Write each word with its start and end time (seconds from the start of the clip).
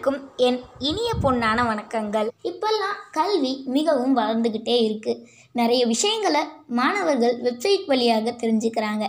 அனைவருக்கும் 0.00 0.36
என் 0.46 0.60
இனிய 0.78 1.10
பொன்னான 1.22 1.60
வணக்கங்கள். 1.70 2.28
இப்பெல்லாம் 2.42 2.98
கல்வி 3.10 3.50
மிகவும் 3.66 4.14
வளர்ந்துக்கிட்டே 4.16 4.76
இருக்கு. 4.82 5.12
நிறைய 5.52 5.86
விஷயங்களை 5.86 6.40
மாணவர்கள் 6.66 7.34
வெப்சைட் 7.46 7.84
வழியாக 7.86 8.32
தெரிஞ்சுக்கிறாங்க. 8.42 9.04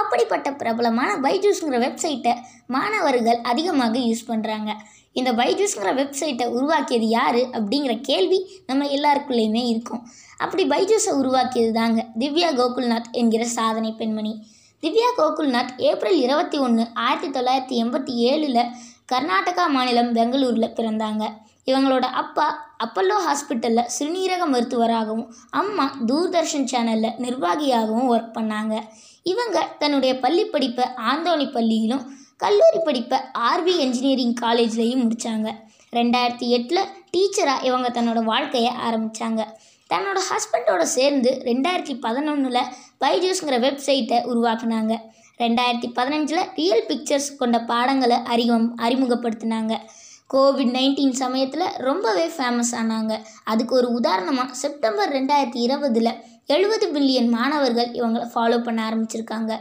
அப்படிப்பட்ட 0.00 0.48
பிரபலமான 0.52 1.10
பைஜூஸ்ங்கிற 1.26 1.78
வெப்சைட்டை 1.84 2.34
மாணவர்கள் 2.66 3.38
அதிகமாக 3.50 3.98
யூஸ் 3.98 4.24
பண்ணுறாங்க 4.28 4.72
இந்த 5.12 5.32
பைஜூஸ்ங்கிற 5.32 5.92
வெப்சைட்டை 6.00 6.48
உருவாக்கியது 6.56 7.08
யார் 7.18 7.40
அப்படிங்கிற 7.58 7.94
கேள்வி 8.00 8.40
நம்ம 8.66 8.88
எல்லாருக்குள்ளேயுமே 8.96 9.62
இருக்கும். 9.72 10.02
அப்படி 10.38 10.64
பைஜூஸை 10.68 11.14
உருவாக்கியது 11.20 11.72
தாங்க 11.72 12.02
திவ்யா 12.18 12.50
கோகுல்நாத் 12.60 13.12
என்கிற 13.12 13.44
சாதனை 13.58 13.92
பெண்மணி. 13.92 14.34
திவ்யா 14.82 15.10
கோகுல்நாத் 15.18 15.74
ஏப்ரல் 15.88 16.16
இருபத்தி 16.26 16.58
ஒன்று 16.58 16.84
ஆயிரத்தி 16.94 17.28
தொள்ளாயிரத்தி 17.34 17.76
எண்பத்தி 17.82 18.14
ஏழில் 18.30 18.64
கர்நாடகா 19.12 19.64
மாநிலம் 19.76 20.12
பெங்களூரில் 20.18 20.74
பிறந்தாங்க. 20.76 21.24
இவங்களோட 21.70 22.06
அப்பா 22.20 22.46
அப்பல்லோ 22.84 23.16
ஹாஸ்பிட்டலில் 23.26 23.90
சிறுநீரக 23.96 24.42
மருத்துவராகவும் 24.54 25.26
அம்மா 25.60 25.86
தூர்தர்ஷன் 26.08 26.68
சேனலில் 26.72 27.18
நிர்வாகியாகவும் 27.24 28.08
ஒர்க் 28.12 28.32
பண்ணாங்க. 28.38 28.74
இவங்க 29.32 29.58
தன்னுடைய 29.82 30.12
பள்ளி 30.24 30.44
படிப்பை 30.54 30.86
ஆந்தோணி 31.10 31.46
பள்ளியிலும் 31.56 32.04
கல்லூரி 32.44 32.80
படிப்பை 32.84 33.18
ஆர்வி 33.50 33.74
என்ஜினியரிங் 33.84 34.36
காலேஜ்லேயும் 34.40 35.02
முடித்தாங்க 35.02 35.48
ரெண்டாயிரத்தி 35.98 36.46
எட்டில் 36.56 36.88
டீச்சராக 37.14 37.66
இவங்க 37.68 37.88
தன்னோட 37.96 38.20
வாழ்க்கையை 38.32 38.72
ஆரம்பித்தாங்க 38.86 39.42
தன்னோட 39.90 40.18
ஹஸ்பண்டோட 40.30 40.82
சேர்ந்து 40.96 41.30
ரெண்டாயிரத்தி 41.48 41.94
பதினொன்றில் 42.04 42.68
பைஜூஸ்ங்கிற 43.02 43.56
வெப்சைட்டை 43.66 44.18
உருவாக்குனாங்க. 44.30 44.94
ரெண்டாயிரத்தி 45.40 45.88
பதினஞ்சில் 45.94 46.48
ரியல் 46.54 46.84
பிக்சர்ஸ் 46.88 47.36
கொண்ட 47.36 47.58
பாடங்களை 47.60 48.16
அறிமுகம் 48.16 48.78
அறிமுகப்படுத்தினாங்க. 48.78 49.76
கோவிட் 50.34 50.72
நைன்டீன் 50.76 51.16
சமயத்தில் 51.22 51.66
ரொம்பவே 51.76 52.26
ஃபேமஸ் 52.26 52.72
ஆனாங்க. 52.72 53.18
அதுக்கு 53.44 53.74
ஒரு 53.74 53.88
உதாரணமாக 53.90 54.54
செப்டம்பர் 54.54 55.10
ரெண்டாயிரத்தி 55.12 55.60
இருபதில் 55.66 56.12
எழுபது 56.46 56.86
பில்லியன் 56.92 57.28
மாணவர்கள் 57.28 57.90
இவங்களை 57.92 58.26
ஃபாலோ 58.34 58.58
பண்ண 58.62 58.90
ஆரம்பிச்சிருக்காங்க. 58.90 59.52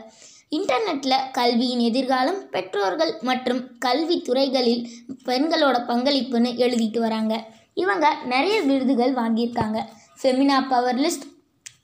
இன்டர்நெட்டில் 0.50 1.18
கல்வியின் 1.32 1.80
எதிர்காலம் 1.80 2.40
பெற்றோர்கள் 2.50 3.14
மற்றும் 3.22 3.78
கல்வி 3.80 4.22
துறைகளில் 4.22 4.90
பெண்களோட 5.26 5.78
பங்களிப்புன்னு 5.92 6.50
எழுதிட்டு 6.66 7.00
வராங்க. 7.00 7.46
இவங்க 7.74 8.16
நிறைய 8.26 8.62
விருதுகள் 8.62 9.14
வாங்கியிருக்காங்க. 9.14 9.80
ஃபெமினா 10.22 10.58
பவர் 10.70 10.96
லிஸ்ட் 10.96 11.28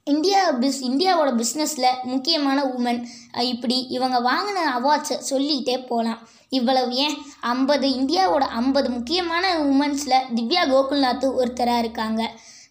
இந்தியா 0.07 0.41
பிஸ் 0.51 0.79
இந்தியாவோட 0.81 1.29
பிஸ்னஸில் 1.41 1.87
முக்கியமான 2.03 2.63
உமன் 2.77 2.99
இப்படி 3.41 3.77
இவங்க 3.89 4.17
வாங்கின 4.29 4.59
அவார்ட்ஸை 4.77 5.17
சொல்லிகிட்டே 5.29 5.87
போகலாம் 5.87 6.21
இவ்வளவு 6.49 6.93
ஏன்? 7.05 7.15
ஐம்பது 7.41 7.87
இந்தியாவோட 7.87 8.45
ஐம்பது 8.59 8.89
முக்கியமான 8.89 9.45
உமன்ஸில் 9.63 10.25
திவ்யா 10.35 10.63
கோகுல்நாத் 10.73 11.25
ஒருத்தராக 11.39 11.77
இருக்காங்க. 11.77 12.21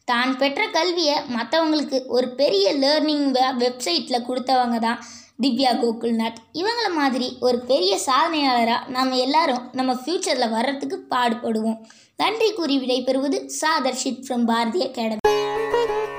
தான் 0.05 0.33
பெற்ற 0.37 0.67
கல்வியை 0.69 1.17
மற்றவங்களுக்கு 1.37 2.06
ஒரு 2.06 2.28
பெரிய 2.41 2.75
லேர்னிங் 2.75 3.27
வெப்சைட்டில் 3.62 4.27
கொடுத்தவங்க 4.28 4.78
தான் 4.78 5.03
திவ்யா 5.43 5.73
கோகுல்நாத். 5.83 6.41
இவங்கள 6.53 6.89
மாதிரி 6.95 7.37
ஒரு 7.41 7.59
பெரிய 7.73 7.98
சாதனையாளராக 8.06 8.89
நம்ம 8.89 9.17
எல்லாரும் 9.17 9.69
நம்ம 9.73 9.95
ஃப்யூச்சரில் 9.95 10.55
வர்றதுக்கு 10.56 10.98
பாடுபடுவோம். 11.11 11.81
நன்றி 12.17 12.53
கூறி 12.53 12.78
விடைபெறுவது 12.78 13.41
சாதர்ஷித் 13.61 14.25
ஃப்ரம் 14.27 14.44
பாரதி 14.44 14.82
அகாடமி. 14.88 16.16